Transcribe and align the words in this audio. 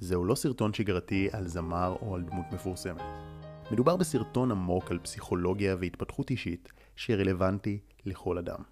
זהו 0.00 0.24
לא 0.24 0.34
סרטון 0.34 0.74
שגרתי 0.74 1.28
על 1.32 1.48
זמר 1.48 1.96
או 2.02 2.14
על 2.14 2.22
דמות 2.22 2.46
מפורסמת. 2.52 3.02
מדובר 3.72 3.96
בסרטון 3.96 4.50
עמוק 4.50 4.90
על 4.90 4.98
פסיכולוגיה 4.98 5.76
והתפתחות 5.80 6.30
אישית 6.30 6.72
שרלוונטי 6.96 7.80
לכל 8.04 8.38
אדם. 8.38 8.62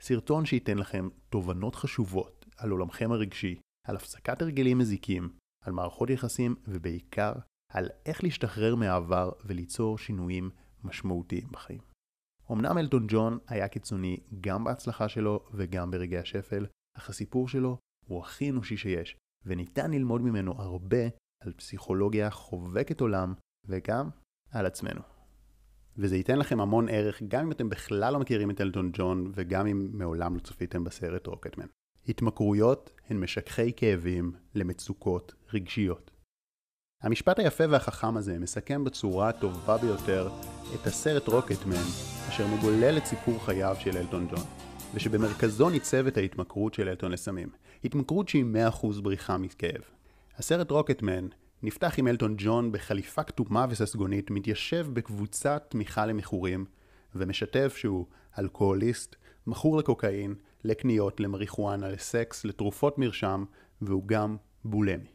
סרטון 0.00 0.46
שייתן 0.46 0.78
לכם 0.78 1.08
תובנות 1.30 1.74
חשובות 1.74 2.46
על 2.56 2.70
עולמכם 2.70 3.12
הרגשי, 3.12 3.60
על 3.88 3.96
הפסקת 3.96 4.42
הרגלים 4.42 4.78
מזיקים, 4.78 5.28
על 5.64 5.72
מערכות 5.72 6.10
יחסים 6.10 6.54
ובעיקר 6.68 7.32
על 7.72 7.88
איך 8.06 8.24
להשתחרר 8.24 8.74
מהעבר 8.74 9.30
וליצור 9.44 9.98
שינויים 9.98 10.50
משמעותיים 10.84 11.48
בחיים. 11.50 11.80
אמנם 12.52 12.78
אלטון 12.78 13.06
ג'ון 13.08 13.38
היה 13.48 13.68
קיצוני 13.68 14.20
גם 14.40 14.64
בהצלחה 14.64 15.08
שלו 15.08 15.48
וגם 15.52 15.90
ברגעי 15.90 16.18
השפל, 16.18 16.66
אך 16.96 17.10
הסיפור 17.10 17.48
שלו 17.48 17.78
הוא 18.06 18.20
הכי 18.20 18.50
אנושי 18.50 18.76
שיש, 18.76 19.16
וניתן 19.46 19.90
ללמוד 19.90 20.22
ממנו 20.22 20.62
הרבה 20.62 21.08
על 21.40 21.52
פסיכולוגיה 21.52 22.30
חובקת 22.30 23.00
עולם 23.00 23.34
וגם 23.66 24.08
על 24.50 24.66
עצמנו. 24.66 25.00
וזה 25.96 26.16
ייתן 26.16 26.38
לכם 26.38 26.60
המון 26.60 26.88
ערך 26.88 27.22
גם 27.28 27.44
אם 27.44 27.52
אתם 27.52 27.68
בכלל 27.68 28.12
לא 28.12 28.18
מכירים 28.18 28.50
את 28.50 28.60
אלטון 28.60 28.90
ג'ון 28.92 29.32
וגם 29.34 29.66
אם 29.66 29.88
מעולם 29.92 30.34
לא 30.34 30.40
צפיתם 30.40 30.84
בסרט 30.84 31.26
רוקטמן. 31.26 31.66
התמכרויות 32.08 32.90
הן 33.08 33.20
משככי 33.20 33.72
כאבים 33.76 34.32
למצוקות 34.54 35.34
רגשיות. 35.52 36.10
המשפט 37.02 37.38
היפה 37.38 37.64
והחכם 37.70 38.16
הזה 38.16 38.38
מסכם 38.38 38.84
בצורה 38.84 39.28
הטובה 39.28 39.78
ביותר 39.78 40.28
את 40.74 40.86
הסרט 40.86 41.28
רוקטמן 41.28 41.84
אשר 42.28 42.46
מגולל 42.46 42.98
את 42.98 43.04
סיפור 43.04 43.44
חייו 43.44 43.76
של 43.80 43.96
אלטון 43.96 44.26
ג'ון. 44.28 44.44
ושבמרכזו 44.94 45.70
ניצבת 45.70 46.16
ההתמכרות 46.16 46.74
של 46.74 46.88
אלטון 46.88 47.12
לסמים. 47.12 47.48
התמכרות 47.84 48.28
שהיא 48.28 48.44
100% 48.82 49.00
בריחה 49.02 49.38
מכאב. 49.38 49.80
הסרט 50.36 50.70
רוקטמן 50.70 51.28
נפתח 51.62 51.94
עם 51.98 52.08
אלטון 52.08 52.34
ג'ון 52.38 52.72
בחליפה 52.72 53.22
כתומה 53.22 53.66
וססגונית, 53.70 54.30
מתיישב 54.30 54.86
בקבוצת 54.92 55.66
תמיכה 55.68 56.06
למכורים, 56.06 56.64
ומשתף 57.14 57.76
שהוא 57.76 58.06
אלכוהוליסט, 58.38 59.16
מכור 59.46 59.76
לקוקאין, 59.76 60.34
לקניות, 60.64 61.20
למריחואנה, 61.20 61.88
לסקס, 61.88 62.44
לתרופות 62.44 62.98
מרשם, 62.98 63.44
והוא 63.82 64.02
גם 64.06 64.36
בולמי. 64.64 65.10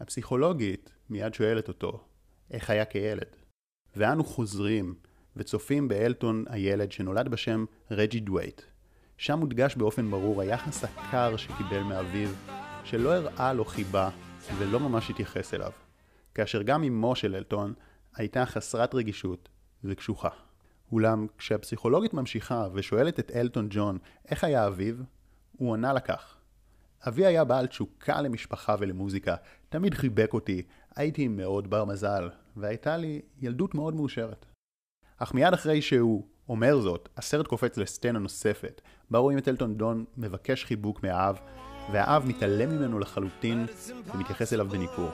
הפסיכולוגית 0.00 0.92
מיד 1.10 1.34
שואלת 1.34 1.68
אותו, 1.68 2.04
איך 2.50 2.70
היה 2.70 2.84
כילד? 2.84 3.36
ואנו 3.96 4.24
חוזרים 4.24 4.94
וצופים 5.36 5.88
באלטון 5.88 6.44
הילד 6.48 6.92
שנולד 6.92 7.28
בשם 7.28 7.64
רג'י 7.90 8.20
דווייט. 8.20 8.62
שם 9.22 9.38
מודגש 9.38 9.76
באופן 9.76 10.10
ברור 10.10 10.40
היחס 10.40 10.84
הקר 10.84 11.36
שקיבל 11.36 11.82
מאביו, 11.82 12.28
שלא 12.84 13.12
הראה 13.12 13.52
לו 13.52 13.64
חיבה 13.64 14.10
ולא 14.58 14.80
ממש 14.80 15.10
התייחס 15.10 15.54
אליו. 15.54 15.70
כאשר 16.34 16.62
גם 16.62 16.84
אמו 16.84 17.16
של 17.16 17.34
אלטון 17.34 17.74
הייתה 18.16 18.46
חסרת 18.46 18.94
רגישות 18.94 19.48
וקשוחה. 19.84 20.28
אולם 20.92 21.26
כשהפסיכולוגית 21.38 22.14
ממשיכה 22.14 22.68
ושואלת 22.74 23.20
את 23.20 23.30
אלטון 23.34 23.66
ג'ון 23.70 23.98
איך 24.28 24.44
היה 24.44 24.66
אביו, 24.66 24.94
הוא 25.56 25.74
ענה 25.74 25.92
לכך. 25.92 26.36
אבי 27.08 27.26
היה 27.26 27.44
בעל 27.44 27.66
תשוקה 27.66 28.20
למשפחה 28.20 28.76
ולמוזיקה, 28.78 29.34
תמיד 29.68 29.94
חיבק 29.94 30.32
אותי, 30.32 30.62
הייתי 30.96 31.28
מאוד 31.28 31.70
בר 31.70 31.84
מזל, 31.84 32.30
והייתה 32.56 32.96
לי 32.96 33.22
ילדות 33.40 33.74
מאוד 33.74 33.94
מאושרת. 33.94 34.46
אך 35.16 35.34
מיד 35.34 35.52
אחרי 35.52 35.82
שהוא 35.82 36.26
אומר 36.52 36.80
זאת, 36.80 37.08
הסרט 37.16 37.46
קופץ 37.46 37.76
לסצנה 37.76 38.18
נוספת, 38.18 38.80
בה 39.10 39.18
רואים 39.18 39.38
את 39.38 39.48
אלטון 39.48 39.74
דון 39.74 40.04
מבקש 40.16 40.64
חיבוק 40.64 41.02
מהאב, 41.02 41.38
והאב 41.92 42.26
מתעלם 42.26 42.70
ממנו 42.70 42.98
לחלוטין 42.98 43.66
ומתייחס 44.14 44.52
אליו 44.52 44.68
בניכור. 44.68 45.10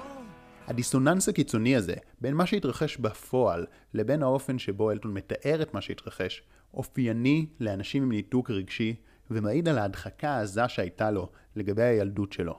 הדיסוננס 0.67 1.29
הקיצוני 1.29 1.77
הזה, 1.77 1.95
בין 2.21 2.35
מה 2.35 2.47
שהתרחש 2.47 2.97
בפועל 2.97 3.67
לבין 3.95 4.23
האופן 4.23 4.59
שבו 4.59 4.91
אלטון 4.91 5.15
מתאר 5.15 5.63
את 5.63 5.75
מה 5.75 5.81
שהתרחש, 5.81 6.43
אופייני 6.75 7.47
לאנשים 7.61 8.03
עם 8.03 8.13
ניתוק 8.13 8.51
רגשי, 8.51 8.95
ומעיד 9.31 9.69
על 9.69 9.79
ההדחקה 9.79 10.31
העזה 10.31 10.69
שהייתה 10.69 11.11
לו 11.11 11.29
לגבי 11.57 11.83
הילדות 11.83 12.33
שלו. 12.33 12.59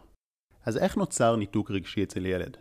אז 0.65 0.77
איך 0.77 0.97
נוצר 0.97 1.35
ניתוק 1.35 1.71
רגשי 1.71 2.03
אצל 2.03 2.25
ילד? 2.25 2.57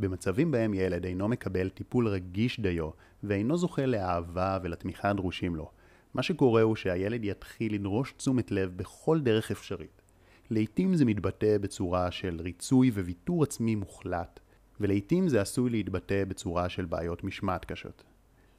במצבים 0.00 0.50
בהם 0.50 0.74
ילד 0.74 1.04
אינו 1.04 1.28
מקבל 1.28 1.68
טיפול 1.68 2.08
רגיש 2.08 2.60
דיו 2.60 2.90
ואינו 3.22 3.56
זוכה 3.56 3.86
לאהבה 3.86 4.58
ולתמיכה 4.62 5.10
הדרושים 5.10 5.56
לו, 5.56 5.70
מה 6.14 6.22
שקורה 6.22 6.62
הוא 6.62 6.76
שהילד 6.76 7.24
יתחיל 7.24 7.74
לדרוש 7.74 8.12
תשומת 8.12 8.50
לב 8.50 8.76
בכל 8.76 9.20
דרך 9.20 9.50
אפשרית. 9.50 10.02
לעתים 10.50 10.94
זה 10.94 11.04
מתבטא 11.04 11.58
בצורה 11.58 12.10
של 12.10 12.40
ריצוי 12.40 12.90
וויתור 12.90 13.42
עצמי 13.42 13.74
מוחלט, 13.74 14.40
ולעתים 14.80 15.28
זה 15.28 15.40
עשוי 15.40 15.70
להתבטא 15.70 16.24
בצורה 16.24 16.68
של 16.68 16.84
בעיות 16.84 17.24
משמעת 17.24 17.64
קשות. 17.64 18.04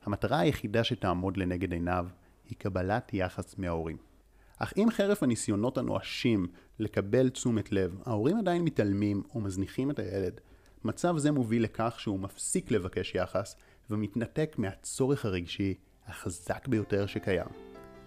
המטרה 0.04 0.40
היחידה 0.40 0.84
שתעמוד 0.84 1.38
לנגד 1.38 1.74
עיניו 1.74 2.08
היא 2.50 2.58
קבלת 2.58 3.14
יחס 3.14 3.58
מההורים. 3.58 3.98
אך 4.58 4.74
אם 4.78 4.88
חרף 4.92 5.24
הניסיונות 5.24 5.78
הנואשים 5.78 6.48
לקבל 6.80 7.30
תשומת 7.30 7.72
לב, 7.72 7.98
ההורים 8.06 8.38
עדיין 8.38 8.64
מתעלמים 8.64 9.24
או 9.36 9.42
מזניחים 9.42 9.92
את 9.92 10.00
הילד, 10.00 10.42
מצב 10.84 11.18
זה 11.18 11.32
מוביל 11.32 11.64
לכך 11.64 11.96
שהוא 12.00 12.20
מפסיק 12.20 12.72
לבקש 12.72 13.16
יחס 13.16 13.56
ומתנתק 13.90 14.56
מהצורך 14.58 15.26
הרגשי 15.26 15.74
החזק 16.08 16.68
ביותר 16.68 17.06
שקיים, 17.06 17.48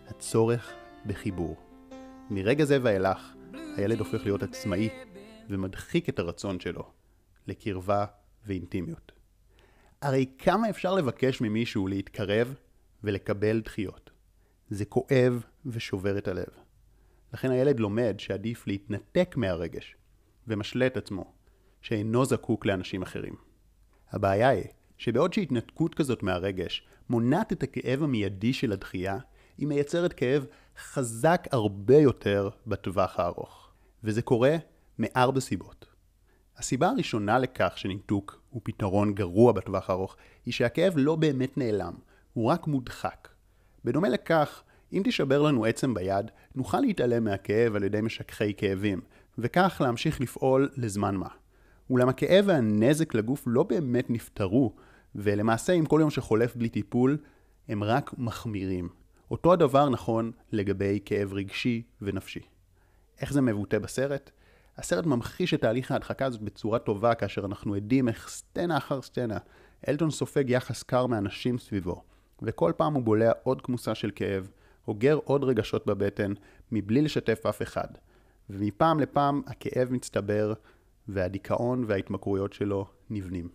הצורך 0.07 0.73
בחיבור. 1.07 1.57
מרגע 2.31 2.65
זה 2.65 2.79
ואילך, 2.83 3.33
הילד 3.77 3.99
הופך 3.99 4.25
להיות 4.25 4.43
עצמאי 4.43 4.89
ומדחיק 5.49 6.09
את 6.09 6.19
הרצון 6.19 6.61
שלו 6.61 6.91
לקרבה 7.47 8.05
ואינטימיות. 8.47 9.13
הרי 10.03 10.27
כמה 10.39 10.71
אפשר 10.71 10.95
לבקש 10.95 11.41
ממישהו 11.41 11.89
להתקרב 11.89 12.55
ולקבל 13.05 13.61
דחיות? 13.61 14.11
זה 14.71 14.85
כואב 14.85 15.45
ושובר 15.67 16.19
את 16.19 16.29
הלב. 16.29 16.49
לכן 17.35 17.51
הילד 17.51 17.81
לומד 17.81 18.15
שעדיף 18.19 18.67
להתנתק 18.67 19.35
מהרגש 19.37 19.97
ומשלה 20.49 20.87
את 20.87 20.97
עצמו 20.97 21.34
שאינו 21.85 22.25
זקוק 22.25 22.67
לאנשים 22.67 23.03
אחרים. 23.03 23.35
הבעיה 24.11 24.49
היא 24.49 24.65
שבעוד 24.99 25.33
שהתנתקות 25.33 25.95
כזאת 25.95 26.23
מהרגש 26.23 26.87
מונעת 27.11 27.53
את 27.53 27.63
הכאב 27.63 28.03
המיידי 28.03 28.53
של 28.53 28.73
הדחייה, 28.73 29.19
היא 29.59 29.67
מייצרת 29.67 30.13
כאב 30.13 30.47
חזק 30.79 31.47
הרבה 31.53 31.97
יותר 31.97 32.49
בטווח 32.67 33.21
הארוך. 33.21 33.71
וזה 34.05 34.23
קורה 34.23 34.57
מארבע 34.99 35.41
סיבות. 35.41 35.87
הסיבה 36.57 36.89
הראשונה 36.89 37.39
לכך 37.39 37.73
שניתוק 37.77 38.41
הוא 38.51 38.61
פתרון 38.65 39.15
גרוע 39.15 39.53
בטווח 39.53 39.91
הארוך, 39.91 40.17
היא 40.47 40.55
שהכאב 40.55 40.93
לא 40.97 41.17
באמת 41.17 41.59
נעלם, 41.59 41.95
הוא 42.33 42.51
רק 42.51 42.67
מודחק. 42.67 43.29
בדומה 43.85 44.09
לכך, 44.09 44.63
אם 44.93 45.01
תישבר 45.05 45.43
לנו 45.43 45.65
עצם 45.65 45.95
ביד, 45.95 46.31
נוכל 46.55 46.81
להתעלם 46.81 47.25
מהכאב 47.25 47.77
על 47.77 47.85
ידי 47.85 48.01
משככי 48.01 48.55
כאבים, 48.55 49.01
וכך 49.39 49.81
להמשיך 49.85 50.21
לפעול 50.21 50.71
לזמן 50.77 51.15
מה. 51.17 51.29
אולם 51.91 52.09
הכאב 52.09 52.45
והנזק 52.49 53.15
לגוף 53.15 53.43
לא 53.47 53.63
באמת 53.63 54.11
נפתרו, 54.11 54.75
ולמעשה 55.15 55.73
עם 55.73 55.87
כל 55.87 55.99
יום 56.01 56.11
שחולף 56.11 56.57
בלי 56.57 56.69
טיפול, 56.69 57.19
הם 57.69 57.85
רק 57.85 58.11
מחמירים. 58.19 58.89
אותו 59.31 59.53
הדבר 59.53 59.89
נכון 59.89 60.33
לגבי 60.53 60.99
כאב 61.05 61.33
רגשי 61.33 61.83
ונפשי. 62.03 62.41
איך 63.21 63.33
זה 63.33 63.41
מבוטא 63.41 63.79
בסרט? 63.79 64.31
הסרט 64.77 65.07
ממחיש 65.07 65.55
את 65.55 65.61
תהליך 65.61 65.91
ההדחקה 65.91 66.27
הזאת 66.27 66.43
בצורה 66.43 66.79
טובה 66.79 67.15
כאשר 67.15 67.45
אנחנו 67.45 67.75
עדים 67.75 68.09
איך 68.09 68.29
סצנה 68.29 68.77
אחר 68.77 69.03
סצנה 69.03 69.39
אלטון 69.89 70.11
סופג 70.11 70.51
יחס 70.51 70.83
קר 70.83 71.07
מאנשים 71.07 71.59
סביבו, 71.59 72.03
וכל 72.43 72.73
פעם 72.77 72.95
הוא 72.95 73.03
בולע 73.03 73.33
עוד 73.43 73.61
כמוסה 73.61 73.95
של 73.95 74.11
כאב, 74.15 74.51
אוגר 74.89 75.19
עוד 75.25 75.45
רגשות 75.45 75.87
בבטן, 75.87 76.33
מבלי 76.73 77.03
לשתף 77.03 77.47
אף 77.47 77.63
אחד. 77.63 77.89
ומפעם 78.51 79.01
לפעם 79.01 79.43
הכאב 79.47 79.93
מצטבר, 79.93 80.53
והדיכאון 81.09 81.85
וההתמכרויות 81.87 82.53
שלו 82.53 82.87
נבנים. 83.11 83.49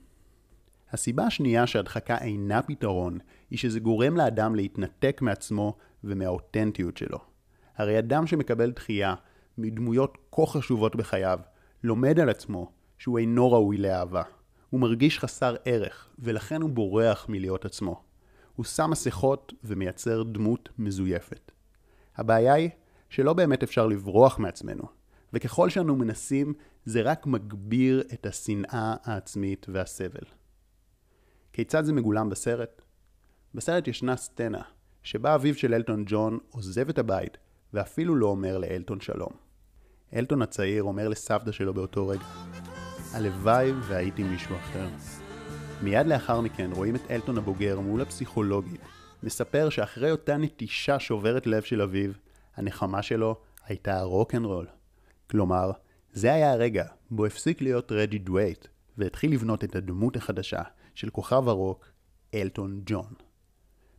הסיבה 0.92 1.24
השנייה 1.24 1.68
שהדחקה 1.68 2.18
אינה 2.18 2.62
פתרון, 2.62 3.18
היא 3.50 3.60
שזה 3.60 3.80
גורם 3.80 4.18
לאדם 4.18 4.56
להתנתק 4.56 5.22
מעצמו 5.22 5.78
ומהאותנטיות 6.04 6.98
שלו. 6.98 7.18
הרי 7.78 8.00
אדם 8.00 8.28
שמקבל 8.28 8.72
דחייה 8.72 9.16
מדמויות 9.58 10.18
כה 10.32 10.46
חשובות 10.46 10.96
בחייו, 10.96 11.40
לומד 11.84 12.20
על 12.20 12.30
עצמו 12.30 12.72
שהוא 12.98 13.20
אינו 13.20 13.52
ראוי 13.52 13.78
לאהבה. 13.78 14.24
הוא 14.70 14.82
מרגיש 14.82 15.20
חסר 15.20 15.56
ערך, 15.66 16.10
ולכן 16.20 16.62
הוא 16.62 16.70
בורח 16.70 17.26
מלהיות 17.30 17.66
עצמו. 17.66 18.04
הוא 18.56 18.66
שם 18.66 18.90
מסכות 18.90 19.54
ומייצר 19.64 20.24
דמות 20.24 20.70
מזויפת. 20.78 21.52
הבעיה 22.18 22.54
היא 22.54 22.70
שלא 23.10 23.34
באמת 23.34 23.64
אפשר 23.64 23.88
לברוח 23.88 24.40
מעצמנו, 24.40 24.84
וככל 25.34 25.70
שאנו 25.70 25.96
מנסים, 25.96 26.54
זה 26.86 27.02
רק 27.02 27.28
מגביר 27.28 28.04
את 28.14 28.26
השנאה 28.26 28.96
העצמית 29.04 29.66
והסבל. 29.70 30.26
כיצד 31.54 31.84
זה 31.84 31.94
מגולם 31.94 32.30
בסרט? 32.30 32.82
בסרט 33.56 33.88
ישנה 33.88 34.16
סצנה, 34.16 34.62
שבה 35.04 35.36
אביו 35.36 35.56
של 35.56 35.74
אלטון 35.74 36.04
ג'ון 36.08 36.38
עוזב 36.50 36.90
את 36.90 36.98
הבית, 36.98 37.38
ואפילו 37.74 38.16
לא 38.16 38.28
אומר 38.28 38.58
לאלטון 38.58 39.00
שלום. 39.00 39.32
אלטון 40.14 40.42
הצעיר 40.42 40.84
אומר 40.84 41.08
לסבתא 41.08 41.52
שלו 41.52 41.74
באותו 41.74 42.08
רגע, 42.08 42.26
הלוואי 43.14 43.72
והייתי 43.72 44.24
מישהו 44.24 44.56
אחר. 44.56 44.88
מיד 45.82 46.08
לאחר 46.08 46.42
מכן 46.42 46.70
רואים 46.74 46.96
את 46.96 47.12
אלטון 47.12 47.38
הבוגר 47.38 47.80
מול 47.80 48.02
הפסיכולוגית, 48.02 48.82
מספר 49.24 49.70
שאחרי 49.70 50.12
אותה 50.12 50.38
נטישה 50.38 51.00
שוברת 51.00 51.48
לב 51.48 51.62
של 51.62 51.82
אביו, 51.82 52.12
הנחמה 52.56 53.02
שלו 53.02 53.36
הייתה 53.66 54.02
רול. 54.44 54.68
כלומר, 55.30 55.72
זה 56.14 56.34
היה 56.34 56.52
הרגע 56.54 56.86
בו 57.12 57.26
הפסיק 57.26 57.62
להיות 57.62 57.92
רג'י 57.92 58.20
דווייט, 58.20 58.68
והתחיל 58.98 59.34
לבנות 59.34 59.64
את 59.64 59.76
הדמות 59.76 60.16
החדשה 60.16 60.62
של 60.96 61.10
כוכב 61.10 61.48
הרוק, 61.48 61.86
אלטון 62.34 62.82
ג'ון. 62.86 63.14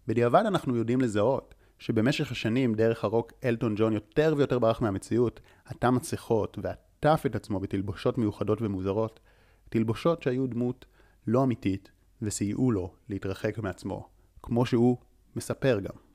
בדיעבד 0.06 0.43
אנחנו 0.47 0.77
יודעים 0.77 1.00
לזהות 1.00 1.55
שבמשך 1.79 2.32
השנים 2.32 2.75
דרך 2.75 3.05
הרוק 3.05 3.32
אלטון 3.44 3.75
ג'ון 3.79 3.93
יותר 3.93 4.35
ויותר 4.37 4.59
ברח 4.59 4.81
מהמציאות, 4.81 5.41
עטה 5.65 5.91
מסכות 5.91 6.59
ועטף 6.62 7.23
את 7.27 7.35
עצמו 7.35 7.61
בתלבושות 7.61 8.19
מיוחדות 8.19 8.62
ומוזרות, 8.62 9.21
תלבושות 9.69 10.23
שהיו 10.23 10.47
דמות 10.47 10.87
לא 11.26 11.44
אמיתית 11.44 11.91
וסייעו 12.23 12.73
לו 12.73 12.94
להתרחק 13.09 13.59
מעצמו, 13.59 14.09
כמו 14.43 14.67
שהוא 14.67 14.97
מספר 15.37 15.81
גם. 15.81 16.10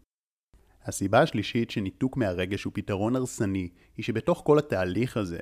הסיבה 0.86 1.22
השלישית 1.22 1.72
שניתוק 1.72 2.18
מהרגש 2.18 2.64
הוא 2.64 2.74
פתרון 2.76 3.16
הרסני, 3.16 3.70
היא 3.98 4.06
שבתוך 4.06 4.42
כל 4.46 4.60
התהליך 4.60 5.18
הזה 5.18 5.40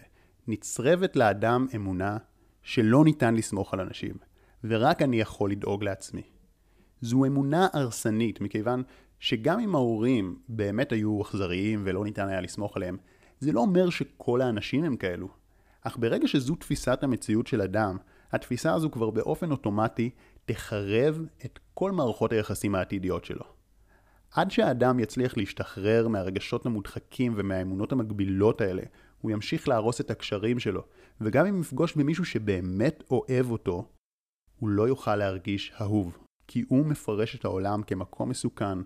נצרבת 0.48 1.16
לאדם 1.16 1.68
אמונה 1.76 2.18
שלא 2.64 3.04
ניתן 3.04 3.36
לסמוך 3.36 3.74
על 3.74 3.80
אנשים, 3.80 4.16
ורק 4.64 5.02
אני 5.02 5.20
יכול 5.20 5.52
לדאוג 5.52 5.84
לעצמי. 5.84 6.24
זו 7.02 7.26
אמונה 7.26 7.68
הרסנית, 7.74 8.42
מכיוון 8.42 8.84
שגם 9.20 9.60
אם 9.60 9.76
ההורים 9.76 10.38
באמת 10.50 10.92
היו 10.92 11.22
אכזריים 11.22 11.82
ולא 11.86 12.04
ניתן 12.04 12.28
היה 12.28 12.42
לסמוך 12.42 12.78
עליהם, 12.78 12.98
זה 13.40 13.52
לא 13.52 13.60
אומר 13.60 13.90
שכל 13.90 14.42
האנשים 14.42 14.84
הם 14.84 14.96
כאלו. 14.96 15.28
אך 15.82 15.98
ברגע 15.98 16.28
שזו 16.28 16.56
תפיסת 16.56 17.04
המציאות 17.04 17.48
של 17.48 17.62
אדם, 17.62 17.98
התפיסה 18.32 18.74
הזו 18.74 18.92
כבר 18.92 19.10
באופן 19.10 19.52
אוטומטי 19.52 20.10
תחרב 20.46 21.22
את 21.46 21.60
כל 21.74 21.92
מערכות 21.92 22.32
היחסים 22.32 22.76
העתידיות 22.76 23.26
שלו. 23.26 23.63
עד 24.36 24.52
שהאדם 24.52 25.00
יצליח 25.00 25.38
להשתחרר 25.38 26.08
מהרגשות 26.08 26.66
המודחקים 26.66 27.34
ומהאמונות 27.38 27.92
המגבילות 27.92 28.62
האלה, 28.62 28.82
הוא 29.22 29.32
ימשיך 29.32 29.68
להרוס 29.68 30.02
את 30.02 30.12
הקשרים 30.12 30.60
שלו, 30.60 30.84
וגם 31.22 31.46
אם 31.46 31.60
יפגוש 31.60 31.96
במישהו 31.96 32.26
שבאמת 32.26 33.04
אוהב 33.12 33.52
אותו, 33.52 33.88
הוא 34.60 34.70
לא 34.70 34.88
יוכל 34.88 35.16
להרגיש 35.16 35.74
אהוב, 35.82 36.18
כי 36.48 36.64
הוא 36.68 36.86
מפרש 36.86 37.36
את 37.36 37.46
העולם 37.46 37.84
כמקום 37.84 38.30
מסוכן, 38.30 38.78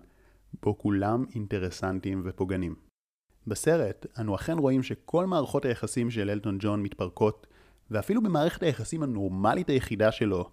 בו 0.62 0.78
כולם 0.78 1.24
אינטרסנטים 1.34 2.22
ופוגענים. 2.24 2.74
בסרט, 3.46 4.06
אנו 4.20 4.34
אכן 4.34 4.58
רואים 4.58 4.82
שכל 4.82 5.26
מערכות 5.26 5.64
היחסים 5.64 6.10
של 6.10 6.30
אלטון 6.30 6.58
ג'ון 6.60 6.82
מתפרקות, 6.82 7.46
ואפילו 7.90 8.22
במערכת 8.22 8.62
היחסים 8.62 9.02
הנורמלית 9.02 9.70
היחידה 9.70 10.12
שלו, 10.12 10.50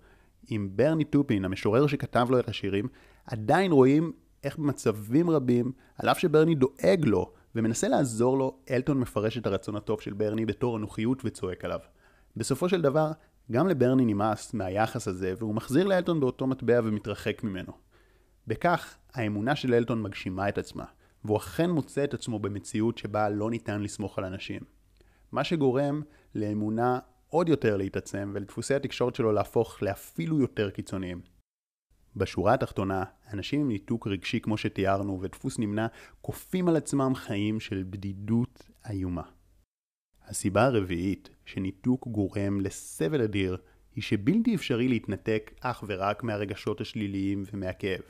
עם 0.47 0.69
ברני 0.75 1.03
טופין, 1.03 1.45
המשורר 1.45 1.88
שכתב 1.88 2.27
לו 2.30 2.39
את 2.39 2.50
השירים, 2.50 2.88
עדיין 3.25 3.71
רואים 3.71 4.12
איך 4.45 4.57
במצבים 4.57 5.30
רבים, 5.30 5.71
על 5.97 6.09
אף 6.09 6.19
שברני 6.19 6.56
דואג 6.56 7.06
לו 7.06 7.31
ומנסה 7.56 7.88
לעזור 7.88 8.38
לו, 8.38 8.57
אלטון 8.71 9.00
מפרש 9.00 9.38
את 9.38 9.47
הרצון 9.47 9.75
הטוב 9.75 10.01
של 10.01 10.13
ברני 10.13 10.45
בתור 10.45 10.77
אנוכיות 10.77 11.21
וצועק 11.25 11.65
עליו. 11.65 11.80
בסופו 12.38 12.69
של 12.69 12.81
דבר, 12.81 13.12
גם 13.51 13.68
לברני 13.68 14.06
נמאס 14.06 14.53
מהיחס 14.53 15.07
הזה, 15.07 15.33
והוא 15.38 15.56
מחזיר 15.56 15.88
לאלטון 15.88 16.19
באותו 16.19 16.47
מטבע 16.47 16.80
ומתרחק 16.83 17.44
ממנו. 17.44 17.71
בכך, 18.47 18.97
האמונה 19.13 19.56
של 19.56 19.74
אלטון 19.74 20.01
מגשימה 20.01 20.50
את 20.50 20.57
עצמה, 20.57 20.86
והוא 21.25 21.38
אכן 21.38 21.69
מוצא 21.69 22.03
את 22.03 22.13
עצמו 22.13 22.39
במציאות 22.39 22.97
שבה 22.97 23.30
לא 23.30 23.50
ניתן 23.50 23.81
לסמוך 23.81 24.19
על 24.19 24.25
אנשים. 24.25 24.62
מה 25.31 25.44
שגורם 25.44 26.01
לאמונה 26.36 27.00
עוד 27.30 27.50
יותר 27.50 27.77
להתעצם 27.77 28.31
ולדפוסי 28.33 28.75
התקשורת 28.75 29.15
שלו 29.15 29.31
להפוך 29.31 29.83
לאפילו 29.83 30.39
יותר 30.39 30.69
קיצוניים. 30.69 31.35
בשורה 32.16 32.54
התחתונה, 32.54 33.04
אנשים 33.34 33.62
עם 33.62 33.68
ניתוק 33.68 34.08
רגשי 34.08 34.40
כמו 34.40 34.58
שתיארנו 34.58 35.22
ודפוס 35.22 35.60
נמנע, 35.60 35.88
כופים 36.22 36.68
על 36.68 36.76
עצמם 36.76 37.12
חיים 37.16 37.60
של 37.60 37.84
בדידות 37.90 38.70
איומה. 38.90 39.24
הסיבה 40.28 40.66
הרביעית 40.66 41.30
שניתוק 41.46 42.08
גורם 42.08 42.62
לסבל 42.62 43.22
אדיר, 43.22 43.58
היא 43.96 44.04
שבלתי 44.04 44.56
אפשרי 44.56 44.88
להתנתק 44.88 45.52
אך 45.62 45.84
ורק 45.88 46.24
מהרגשות 46.24 46.82
השליליים 46.82 47.44
ומהכאב. 47.54 48.02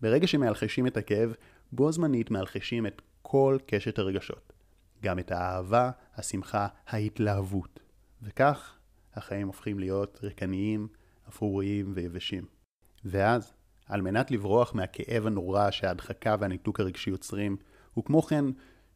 ברגע 0.00 0.26
שמאלחשים 0.26 0.86
את 0.86 0.96
הכאב, 0.96 1.34
בו 1.72 1.92
זמנית 1.92 2.30
מאלחשים 2.30 2.86
את 2.86 3.02
כל 3.22 3.58
קשת 3.66 3.98
הרגשות. 3.98 4.52
גם 5.02 5.18
את 5.18 5.30
האהבה, 5.30 5.90
השמחה, 6.16 6.66
ההתלהבות. 6.86 7.80
וכך 8.22 8.76
החיים 9.14 9.46
הופכים 9.46 9.78
להיות 9.78 10.20
ריקניים, 10.22 10.88
אפרוריים 11.28 11.92
ויבשים. 11.94 12.44
ואז, 13.04 13.52
על 13.86 14.02
מנת 14.02 14.30
לברוח 14.30 14.74
מהכאב 14.74 15.26
הנורא 15.26 15.70
שההדחקה 15.70 16.36
והניתוק 16.40 16.80
הרגשי 16.80 17.10
יוצרים, 17.10 17.56
וכמו 17.98 18.22
כן, 18.22 18.44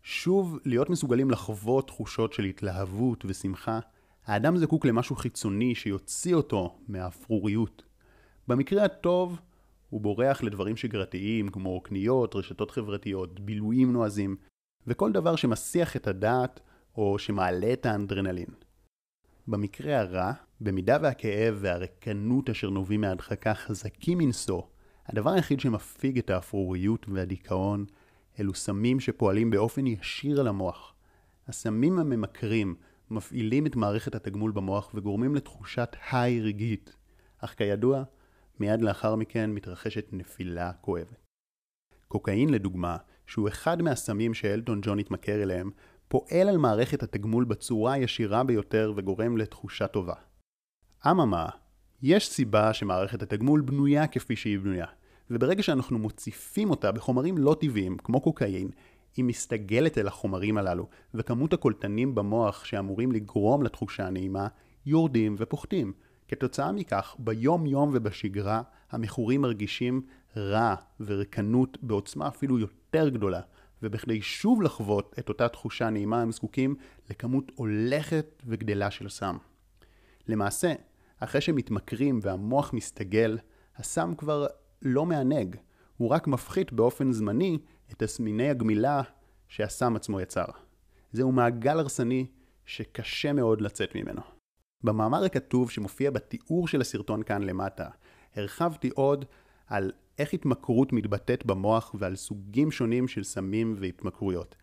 שוב 0.03 0.59
להיות 0.65 0.91
מסוגלים 0.91 1.31
לחוות 1.31 1.87
תחושות 1.87 2.33
של 2.33 2.45
התלהבות 2.45 3.25
ושמחה, 3.29 3.81
האדם 4.27 4.57
זקוק 4.57 4.87
למשהו 4.87 5.17
חיצוני 5.17 5.75
שיוציא 5.75 6.35
אותו 6.35 6.79
מהאפרוריות. 6.89 7.83
במקרה 8.49 8.85
הטוב, 8.85 9.41
הוא 9.91 10.01
בורח 10.01 10.43
לדברים 10.43 10.77
שגרתיים 10.77 11.49
כמו 11.49 11.81
קניות, 11.81 12.37
רשתות 12.37 12.71
חברתיות, 12.71 13.41
בילויים 13.41 13.93
נועזים, 13.93 14.37
וכל 14.87 15.13
דבר 15.13 15.37
שמסיח 15.37 15.97
את 15.97 16.07
הדעת 16.07 16.61
או 16.97 17.19
שמעלה 17.19 17.73
את 17.73 17.87
האנדרנלין. 17.87 18.49
במקרה 19.49 20.01
הרע, 20.01 20.33
במידה 20.61 20.99
והכאב 21.03 21.59
והרקנות 21.61 22.51
אשר 22.51 22.71
נובעים 22.71 23.01
מההדחקה 23.01 23.55
חזקים 23.55 24.19
מנשוא, 24.19 24.63
הדבר 25.07 25.31
היחיד 25.31 25.61
שמפיג 25.61 26.19
את 26.19 26.31
האפרוריות 26.31 27.07
והדיכאון 27.09 27.85
אלו 28.41 28.55
סמים 28.55 29.01
שפועלים 29.01 29.51
באופן 29.51 29.87
ישיר 29.87 30.41
על 30.41 30.49
המוח. 30.49 30.95
הסמים 31.49 31.99
הממכרים 31.99 32.75
מפעילים 33.11 33.67
את 33.67 33.77
מערכת 33.77 34.15
התגמול 34.15 34.51
במוח 34.51 34.91
וגורמים 34.95 35.35
לתחושת 35.35 35.97
היי 36.11 36.41
רגעית, 36.41 36.97
אך 37.39 37.55
כידוע, 37.59 38.03
מיד 38.61 38.83
לאחר 38.83 39.15
מכן 39.15 39.51
מתרחשת 39.51 40.07
נפילה 40.13 40.73
כואבת. 40.73 41.27
קוקאין 42.09 42.49
לדוגמה, 42.49 42.97
שהוא 43.27 43.49
אחד 43.49 43.83
מהסמים 43.83 44.35
שאלטון 44.35 44.81
ג'ון 44.83 44.99
התמכר 44.99 45.43
אליהם, 45.43 45.71
פועל 46.09 46.49
על 46.49 46.59
מערכת 46.59 47.03
התגמול 47.03 47.45
בצורה 47.45 47.93
הישירה 47.93 48.45
ביותר 48.45 48.93
וגורם 48.97 49.37
לתחושה 49.37 49.87
טובה. 49.87 50.15
אממה, 51.11 51.47
יש 52.03 52.29
סיבה 52.29 52.73
שמערכת 52.73 53.23
התגמול 53.23 53.61
בנויה 53.61 54.07
כפי 54.07 54.37
שהיא 54.37 54.59
בנויה, 54.59 54.87
וברגע 55.31 55.63
שאנחנו 55.63 55.99
מוסיפים 55.99 56.71
אותה 56.71 56.93
בחומרים 56.93 57.39
לא 57.39 57.57
טבעיים, 57.61 57.97
כמו 57.97 58.21
קוקאין, 58.21 58.69
היא 59.17 59.25
מסתגלת 59.25 59.99
אל 59.99 60.07
החומרים 60.07 60.59
הללו, 60.59 60.89
וכמות 61.15 61.53
הקולטנים 61.53 62.15
במוח 62.15 62.65
שאמורים 62.65 63.13
לגרום 63.13 63.63
לתחושה 63.63 64.07
הנעימה, 64.07 64.49
יורדים 64.87 65.35
ופוחתים. 65.39 65.93
כתוצאה 66.29 66.73
מכך, 66.73 67.17
ביום 67.19 67.67
יום 67.67 67.91
ובשגרה, 67.93 68.63
המכורים 68.91 69.43
מרגישים 69.43 70.03
רע 70.37 70.75
ורקנות 71.01 71.79
בעוצמה 71.83 72.29
אפילו 72.29 72.59
יותר 72.59 73.09
גדולה, 73.09 73.41
ובכדי 73.83 74.23
שוב 74.23 74.63
לחוות 74.63 75.15
את 75.19 75.29
אותה 75.29 75.49
תחושה 75.49 75.91
נעימה 75.91 76.23
הם 76.23 76.33
זקוקים 76.33 76.75
לכמות 77.11 77.53
הולכת 77.55 78.43
וגדלה 78.47 78.91
של 78.91 79.09
סם. 79.09 79.37
למעשה, 80.29 80.73
אחרי 81.21 81.41
שמתמכרים 81.41 82.19
והמוח 82.23 82.73
מסתגל, 82.73 83.39
הסם 83.77 84.15
כבר 84.19 84.47
לא 84.83 85.07
מענג, 85.07 85.57
הוא 85.97 86.09
רק 86.09 86.27
מפחית 86.27 86.73
באופן 86.73 87.13
זמני 87.13 87.59
את 87.93 87.99
תסמיני 87.99 88.51
הגמילה 88.51 89.03
שהסם 89.49 89.97
עצמו 89.97 90.21
יצר. 90.21 90.45
זהו 91.13 91.33
מעגל 91.33 91.79
הרסני 91.79 92.27
שקשה 92.65 93.33
מאוד 93.33 93.61
לצאת 93.61 93.95
ממנו. 93.95 94.21
במאמר 94.85 95.25
הכתוב 95.25 95.71
שמופיע 95.71 96.11
בתיאור 96.11 96.69
של 96.69 96.81
הסרטון 96.81 97.23
כאן 97.23 97.43
למטה, 97.43 97.89
הרחבתי 98.35 98.91
עוד 98.95 99.25
על 99.67 99.93
איך 100.19 100.35
התמכרות 100.35 100.93
מתבטאת 100.93 101.47
במוח 101.47 101.95
ועל 101.99 102.17
סוגים 102.17 102.71
שונים 102.71 103.09
של 103.09 103.25
סמים 103.25 103.75
והתמכרויות. 103.79 104.57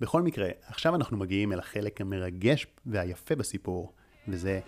בכל 0.00 0.22
מקרה, 0.22 0.48
עכשיו 0.62 0.94
אנחנו 0.94 1.16
מגיעים 1.16 1.52
אל 1.52 1.58
החלק 1.58 2.00
המרגש 2.00 2.66
והיפה 2.86 3.34
בסיפור, 3.34 3.92
וזה 4.28 4.60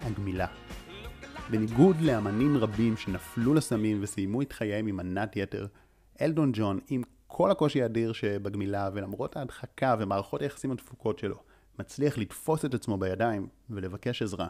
הגמילה. 0.00 0.46
בניגוד 1.50 1.96
לאמנים 2.00 2.56
רבים 2.56 2.96
שנפלו 2.96 3.54
לסמים 3.54 3.98
וסיימו 4.02 4.42
את 4.42 4.52
חייהם 4.52 4.86
עם 4.86 4.96
מנת 4.96 5.36
יתר, 5.36 5.66
אלדון 6.20 6.50
ג'ון, 6.54 6.78
עם 6.88 7.02
כל 7.26 7.50
הקושי 7.50 7.82
האדיר 7.82 8.12
שבגמילה 8.12 8.90
ולמרות 8.94 9.36
ההדחקה 9.36 9.96
ומערכות 9.98 10.42
היחסים 10.42 10.70
הדפוקות 10.70 11.18
שלו, 11.18 11.36
מצליח 11.78 12.18
לתפוס 12.18 12.64
את 12.64 12.74
עצמו 12.74 12.98
בידיים 12.98 13.48
ולבקש 13.70 14.22
עזרה. 14.22 14.46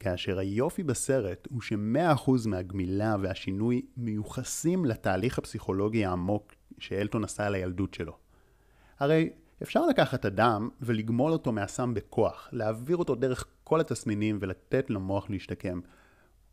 כאשר 0.00 0.38
היופי 0.38 0.82
בסרט 0.82 1.48
הוא 1.50 1.62
ש-100% 1.62 2.30
מהגמילה 2.46 3.16
והשינוי 3.22 3.82
מיוחסים 3.96 4.84
לתהליך 4.84 5.38
הפסיכולוגי 5.38 6.04
העמוק 6.04 6.52
שאלטון 6.78 7.24
עשה 7.24 7.46
על 7.46 7.54
הילדות 7.54 7.94
שלו. 7.94 8.16
הרי 8.98 9.30
אפשר 9.62 9.86
לקחת 9.86 10.26
אדם 10.26 10.68
ולגמול 10.80 11.32
אותו 11.32 11.52
מהסם 11.52 11.94
בכוח, 11.94 12.48
להעביר 12.52 12.96
אותו 12.96 13.14
דרך 13.14 13.46
כל 13.72 13.80
התסמינים 13.80 14.38
ולתת 14.40 14.90
למוח 14.90 15.30
להשתקם. 15.30 15.80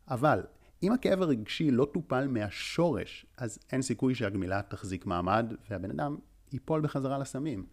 אבל 0.08 0.42
אם 0.82 0.92
הכאב 0.92 1.22
הרגשי 1.22 1.70
לא 1.70 1.86
טופל 1.94 2.28
מהשורש, 2.28 3.26
אז 3.36 3.58
אין 3.72 3.82
סיכוי 3.82 4.14
שהגמילה 4.14 4.62
תחזיק 4.62 5.06
מעמד 5.06 5.52
והבן 5.70 5.90
אדם 5.90 6.16
ייפול 6.52 6.80
בחזרה 6.80 7.18
לסמים. 7.18 7.66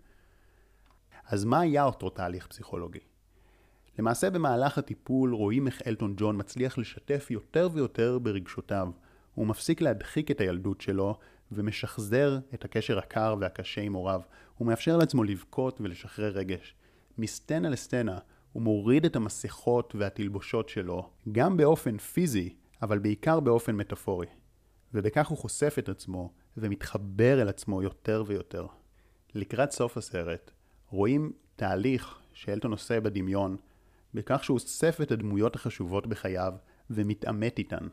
אז 1.26 1.46
מה 1.46 1.60
היה 1.60 1.84
אותו 1.84 2.10
תהליך 2.10 2.48
פסיכולוגי? 2.48 3.00
למעשה 4.00 4.30
במהלך 4.30 4.78
הטיפול 4.78 5.34
רואים 5.34 5.68
איך 5.68 5.82
אלטון 5.88 6.14
ג'ון 6.18 6.40
מצליח 6.40 6.78
לשתף 6.78 7.28
יותר 7.32 7.70
ויותר 7.74 8.20
ברגשותיו. 8.20 8.90
הוא 9.36 9.48
מפסיק 9.48 9.82
להדחיק 9.82 10.32
את 10.32 10.42
הילדות 10.42 10.82
שלו 10.82 11.18
ומשחזר 11.52 12.40
את 12.54 12.66
הקשר 12.66 13.00
הקר 13.00 13.36
והקשה 13.40 13.82
עם 13.82 13.94
הוריו. 13.94 14.22
הוא 14.58 14.68
מאפשר 14.68 14.98
לעצמו 14.98 15.24
לבכות 15.24 15.82
ולשחרר 15.82 16.32
רגש. 16.32 16.76
מסצנה 17.18 17.70
לסצנה 17.70 18.18
הוא 18.58 18.64
מוריד 18.64 19.06
את 19.06 19.16
המסכות 19.16 19.96
והתלבושות 19.98 20.70
שלו, 20.70 21.10
גם 21.32 21.58
באופן 21.58 21.98
פיזי, 21.98 22.56
אבל 22.82 23.00
בעיקר 23.00 23.40
באופן 23.40 23.76
מטאפורי. 23.76 24.28
ובכך 24.94 25.28
הוא 25.28 25.38
חושף 25.38 25.76
את 25.80 25.90
עצמו 25.90 26.34
ומתחבר 26.58 27.42
אל 27.42 27.50
עצמו 27.50 27.82
יותר 27.82 28.24
ויותר. 28.28 28.66
לקראת 29.36 29.72
סוף 29.72 29.98
הסרט 29.98 30.52
רואים 30.90 31.32
תהליך 31.56 32.20
שאלטון 32.34 32.72
עושה 32.72 33.00
בדמיון 33.00 33.58
בכך 34.14 34.44
שהוא 34.44 34.56
אוסף 34.56 35.02
את 35.02 35.12
הדמויות 35.12 35.56
החשובות 35.56 36.08
בחייו 36.08 36.54
ומתעמת 36.90 37.60
איתן. 37.60 37.88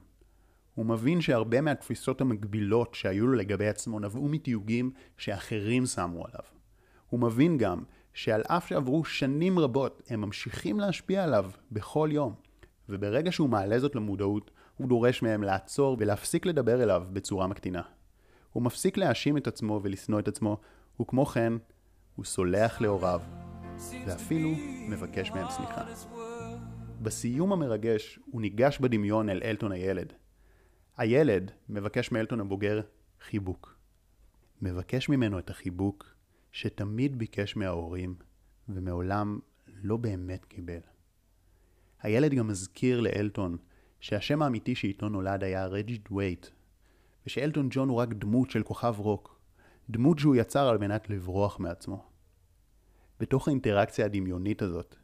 הוא 0.75 0.87
מבין 0.87 1.21
שהרבה 1.21 1.61
מהתפיסות 1.61 2.21
המגבילות 2.21 2.94
שהיו 2.94 3.26
לו 3.26 3.33
לגבי 3.33 3.68
עצמו 3.68 4.00
נבעו 4.00 4.28
מתיוגים 4.28 4.90
שאחרים 5.16 5.87
שמו 5.87 6.26
עליו. 6.26 6.44
הוא 7.11 7.21
מבין 7.21 7.59
גם 7.59 7.83
שעל 8.14 8.42
אף 8.47 8.68
שעברו 8.68 9.04
שנים 9.04 9.59
רבות, 9.59 10.02
הם 10.09 10.21
ממשיכים 10.21 10.80
להשפיע 10.80 11.25
עליו 11.25 11.50
בכל 11.73 12.09
יום. 12.12 12.35
וברגע 12.88 13.33
שהוא 13.33 13.49
מעלה 13.49 13.78
זאת 13.78 13.94
למודעות, 13.94 14.50
הוא 14.76 14.88
דורש 14.88 15.23
מהם 15.23 15.42
לעצור 15.42 15.97
ולהפסיק 16.00 16.47
לדבר 16.47 16.83
אליו 16.83 17.02
בצורה 17.12 17.47
מקטינה. 17.47 17.83
הוא 18.52 18.62
מפסיק 18.62 18.97
להאשים 18.97 19.37
את 19.37 19.47
עצמו 19.47 19.80
ולשנוא 19.83 20.21
את 20.21 20.28
עצמו, 20.28 20.61
וכמו 21.00 21.26
כן, 21.26 21.52
הוא 22.16 22.25
סולח 22.25 22.80
להוריו, 22.80 23.21
ואפילו 24.06 24.50
מבקש 24.88 25.30
מהם 25.30 25.50
סליחה. 25.50 25.85
בסיום 27.02 27.52
המרגש, 27.52 28.18
הוא 28.26 28.40
ניגש 28.40 28.78
בדמיון 28.78 29.28
אל 29.28 29.40
אלטון 29.44 29.73
הילד. 29.73 30.12
הילד 30.97 31.50
מבקש 31.68 32.12
מאלטון 32.12 32.40
הבוגר 32.40 32.80
חיבוק. 33.21 33.78
מבקש 34.62 35.09
ממנו 35.09 35.38
את 35.38 35.50
החיבוק 35.50 36.13
שתמיד 36.55 37.19
ביקש 37.19 37.57
מההורים, 37.57 38.15
ומעולם 38.69 39.39
לא 39.83 39.97
באמת 39.97 40.45
קיבל. 40.45 40.81
הילד 42.03 42.35
גם 42.35 42.49
מזכיר 42.49 43.01
לאלטון 43.01 43.57
שהשם 44.01 44.43
האמיתי 44.43 44.75
שאיתו 44.75 45.09
נולד 45.09 45.45
היה 45.45 45.67
רג'י 45.67 45.99
דווייט, 45.99 46.47
ושאלטון 47.27 47.69
ג'ון 47.71 47.89
הוא 47.89 47.99
רק 47.99 48.09
דמות 48.09 48.51
של 48.51 48.63
כוכב 48.63 48.95
רוק, 48.99 49.41
דמות 49.91 50.19
שהוא 50.19 50.37
יצר 50.37 50.69
על 50.69 50.79
מנת 50.79 51.11
לברוח 51.11 51.61
מעצמו. 51.61 52.05
בתוך 53.21 53.49
האינטראקציה 53.49 54.07
הדמיונית 54.07 54.63
הזאת, 54.63 54.97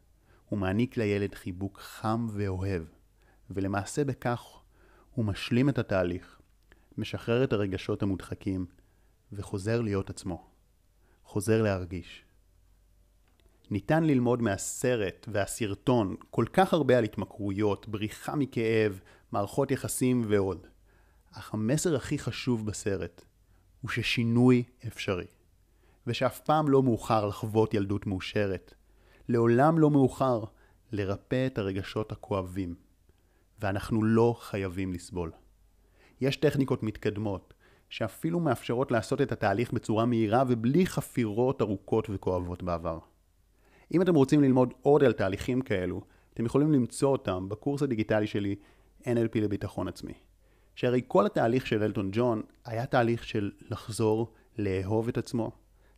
הוא 0.49 0.59
מעניק 0.59 0.97
לילד 0.97 1.35
חיבוק 1.35 1.79
חם 1.79 2.27
ואוהב, 2.31 2.83
ולמעשה 3.49 4.03
בכך 4.03 4.61
הוא 5.15 5.25
משלים 5.25 5.69
את 5.69 5.79
התהליך, 5.79 6.39
משחרר 6.97 7.43
את 7.43 7.53
הרגשות 7.53 8.03
המודחקים, 8.03 8.65
וחוזר 9.31 9.81
להיות 9.81 10.09
עצמו. 10.09 10.50
חוזר 11.31 11.61
להרגיש. 11.61 12.23
ניתן 13.69 14.03
ללמוד 14.03 14.41
מהסרט 14.41 15.27
והסרטון 15.31 16.15
כל 16.29 16.45
כך 16.53 16.73
הרבה 16.73 16.97
על 16.97 17.03
התמכרויות, 17.03 17.87
בריחה 17.87 18.35
מכאב, 18.35 18.99
מערכות 19.31 19.71
יחסים 19.71 20.23
ועוד. 20.27 20.67
אך 21.31 21.53
המסר 21.53 21.95
הכי 21.95 22.19
חשוב 22.19 22.65
בסרט 22.65 23.23
הוא 23.81 23.89
ששינוי 23.89 24.63
אפשרי. 24.87 25.25
ושאף 26.07 26.39
פעם 26.39 26.69
לא 26.69 26.83
מאוחר 26.83 27.25
לחוות 27.25 27.73
ילדות 27.73 28.07
מאושרת. 28.07 28.73
לעולם 29.29 29.79
לא 29.79 29.89
מאוחר 29.89 30.43
לרפא 30.91 31.47
את 31.47 31.57
הרגשות 31.57 32.11
הכואבים. 32.11 32.75
ואנחנו 33.59 34.03
לא 34.03 34.35
חייבים 34.39 34.93
לסבול. 34.93 35.31
יש 36.21 36.35
טכניקות 36.35 36.83
מתקדמות, 36.83 37.53
שאפילו 37.91 38.39
מאפשרות 38.39 38.91
לעשות 38.91 39.21
את 39.21 39.31
התהליך 39.31 39.71
בצורה 39.71 40.05
מהירה 40.05 40.43
ובלי 40.47 40.85
חפירות 40.85 41.61
ארוכות 41.61 42.07
וכואבות 42.09 42.63
בעבר. 42.63 42.99
אם 43.93 44.01
אתם 44.01 44.15
רוצים 44.15 44.41
ללמוד 44.41 44.73
עוד 44.81 45.03
על 45.03 45.13
תהליכים 45.13 45.61
כאלו, 45.61 46.01
אתם 46.33 46.45
יכולים 46.45 46.71
למצוא 46.71 47.09
אותם 47.09 47.49
בקורס 47.49 47.81
הדיגיטלי 47.81 48.27
שלי 48.27 48.55
NLP 49.03 49.39
לביטחון 49.41 49.87
עצמי. 49.87 50.13
שהרי 50.75 51.01
כל 51.07 51.25
התהליך 51.25 51.67
של 51.67 51.83
אלטון 51.83 52.09
ג'ון 52.13 52.41
היה 52.65 52.85
תהליך 52.85 53.23
של 53.23 53.51
לחזור 53.69 54.33
לאהוב 54.57 55.07
את 55.07 55.17
עצמו, 55.17 55.51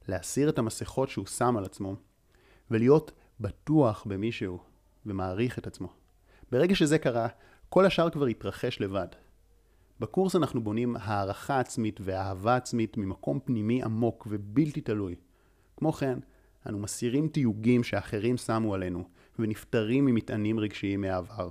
להסיר 0.08 0.50
את 0.50 0.58
המסכות 0.58 1.10
שהוא 1.10 1.26
שם 1.26 1.58
על 1.58 1.66
עצמו, 1.66 1.96
ולהיות 2.72 3.12
בטוח 3.40 4.04
במישהו 4.08 4.60
ומעריך 5.06 5.60
את 5.60 5.68
עצמו. 5.68 5.88
ברגע 6.52 6.76
שזה 6.76 6.98
קרה, 6.98 7.28
כל 7.70 7.86
השאר 7.86 8.10
כבר 8.10 8.26
התרחש 8.26 8.82
לבד. 8.82 9.08
בקורס 10.00 10.36
אנחנו 10.36 10.64
בונים 10.64 10.96
הערכה 11.00 11.60
עצמית 11.60 12.00
ואהבה 12.04 12.56
עצמית 12.56 12.98
ממקום 12.98 13.40
פנימי 13.46 13.84
עמוק 13.84 14.28
ובלתי 14.30 14.82
תלוי. 14.82 15.16
כמו 15.78 15.92
כן, 15.94 16.20
אנו 16.70 16.80
מסירים 16.80 17.28
תיוגים 17.28 17.84
שאחרים 17.84 18.38
שמו 18.38 18.74
עלינו, 18.74 19.04
ונפטרים 19.40 20.06
ממטענים 20.06 20.60
רגשיים 20.60 21.02
מהעבר. 21.02 21.50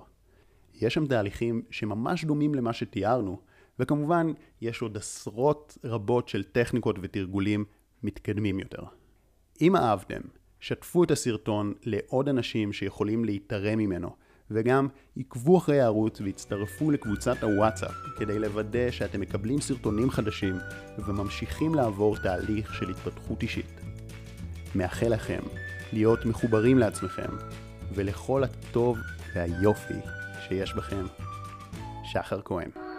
יש 0.75 0.95
שם 0.95 1.07
תהליכים 1.07 1.63
שממש 1.71 2.25
דומים 2.25 2.55
למה 2.55 2.73
שתיארנו, 2.73 3.41
וכמובן 3.79 4.33
יש 4.61 4.83
עוד 4.83 4.97
עשרות 4.97 5.79
רבות 5.85 6.29
של 6.29 6.43
טכניקות 6.43 6.97
ותרגולים 7.03 7.65
מתקדמים 8.03 8.59
יותר. 8.59 8.83
אם 9.61 9.77
אהבתם, 9.77 10.21
שתפו 10.61 11.05
את 11.05 11.11
הסרטון 11.11 11.75
לעוד 11.83 12.29
אנשים 12.29 12.73
שיכולים 12.73 13.25
להתערם 13.25 13.79
ממנו, 13.79 14.17
וגם 14.53 14.89
עקבו 15.17 15.59
אחרי 15.59 15.81
הערוץ 15.81 16.21
והצטרפו 16.21 16.91
לקבוצת 16.91 17.43
הוואטסאפ 17.43 17.95
כדי 18.19 18.39
לוודא 18.39 18.91
שאתם 18.91 19.21
מקבלים 19.21 19.61
סרטונים 19.61 20.11
חדשים 20.11 20.59
וממשיכים 20.99 21.75
לעבור 21.75 22.17
תהליך 22.17 22.75
של 22.75 22.91
התפתחות 22.91 23.43
אישית. 23.43 23.81
מאחל 24.75 25.09
לכם 25.09 25.41
להיות 25.93 26.27
מחוברים 26.27 26.79
לעצמכם 26.79 27.29
ולכל 27.95 28.45
הטוב 28.45 28.99
והיופי 29.35 29.95
שיש 30.49 30.75
בכם. 30.75 31.07
שחר 32.05 32.41
כהן 32.45 32.92